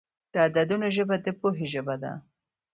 [0.31, 2.13] د عددونو ژبه د پوهې ژبه ده.